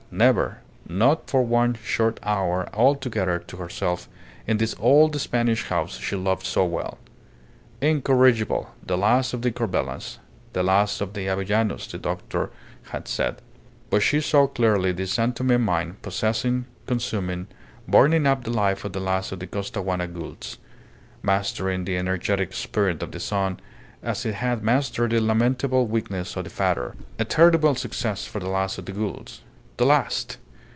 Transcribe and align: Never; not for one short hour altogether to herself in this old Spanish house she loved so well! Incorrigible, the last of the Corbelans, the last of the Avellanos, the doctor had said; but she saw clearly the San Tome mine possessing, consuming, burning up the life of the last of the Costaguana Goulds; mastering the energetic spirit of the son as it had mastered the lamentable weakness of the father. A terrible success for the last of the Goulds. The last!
Never; 0.13 0.57
not 0.89 1.29
for 1.29 1.41
one 1.43 1.75
short 1.81 2.19
hour 2.21 2.67
altogether 2.73 3.39
to 3.47 3.55
herself 3.55 4.09
in 4.45 4.57
this 4.57 4.75
old 4.77 5.15
Spanish 5.21 5.63
house 5.69 5.97
she 5.99 6.17
loved 6.17 6.45
so 6.45 6.65
well! 6.65 6.97
Incorrigible, 7.79 8.75
the 8.85 8.97
last 8.97 9.33
of 9.33 9.41
the 9.41 9.51
Corbelans, 9.53 10.19
the 10.51 10.63
last 10.63 10.99
of 10.99 11.13
the 11.13 11.27
Avellanos, 11.29 11.87
the 11.89 11.97
doctor 11.97 12.51
had 12.89 13.07
said; 13.07 13.41
but 13.89 14.01
she 14.03 14.19
saw 14.19 14.47
clearly 14.47 14.91
the 14.91 15.07
San 15.07 15.31
Tome 15.31 15.61
mine 15.63 15.95
possessing, 16.01 16.65
consuming, 16.87 17.47
burning 17.87 18.27
up 18.27 18.43
the 18.43 18.51
life 18.51 18.83
of 18.83 18.91
the 18.91 18.99
last 18.99 19.31
of 19.31 19.39
the 19.39 19.47
Costaguana 19.47 20.07
Goulds; 20.07 20.57
mastering 21.23 21.85
the 21.85 21.95
energetic 21.97 22.51
spirit 22.51 23.01
of 23.01 23.11
the 23.13 23.21
son 23.21 23.61
as 24.03 24.25
it 24.25 24.35
had 24.35 24.61
mastered 24.61 25.11
the 25.11 25.21
lamentable 25.21 25.87
weakness 25.87 26.35
of 26.35 26.43
the 26.43 26.49
father. 26.49 26.95
A 27.17 27.23
terrible 27.23 27.75
success 27.75 28.25
for 28.25 28.39
the 28.41 28.49
last 28.49 28.77
of 28.77 28.83
the 28.83 28.91
Goulds. 28.91 29.39
The 29.77 29.85
last! 29.87 30.37